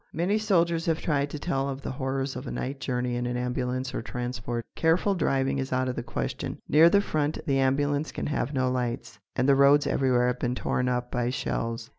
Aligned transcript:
Many 0.13 0.39
soldiers 0.39 0.87
have 0.87 0.99
tried 0.99 1.29
to 1.29 1.37
tell 1.37 1.69
of 1.69 1.83
the 1.83 1.91
horrors 1.91 2.35
of 2.35 2.47
a 2.47 2.51
night 2.51 2.79
journey 2.79 3.15
in 3.17 3.27
an 3.27 3.37
ambulance 3.37 3.93
or 3.93 4.01
transport; 4.01 4.65
careful 4.75 5.13
driving 5.13 5.59
is 5.59 5.71
out 5.71 5.87
of 5.87 5.95
the 5.95 6.01
question. 6.01 6.57
Near 6.67 6.89
the 6.89 7.01
front 7.01 7.37
the 7.45 7.59
ambulance 7.59 8.11
can 8.11 8.25
have 8.25 8.51
no 8.51 8.71
lights, 8.71 9.19
and 9.35 9.47
the 9.47 9.53
roads 9.53 9.85
everywhere 9.85 10.25
have 10.25 10.39
been 10.39 10.55
torn 10.55 10.89
up 10.89 11.11
by 11.11 11.29
shells. 11.29 11.87